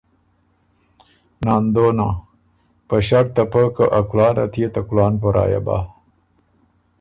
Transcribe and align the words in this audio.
ناندونه: 1.45 2.09
په 2.87 2.95
ݭړط 3.07 3.27
ته 3.35 3.43
پۀ، 3.51 3.63
که 3.75 3.85
ا 3.99 4.01
کُلان 4.09 4.35
ات 4.43 4.53
يې 4.59 4.67
ته 4.75 4.81
کُلان 4.87 5.13
په 5.21 5.27
رایه 5.35 5.61
بَۀ۔ 5.65 5.77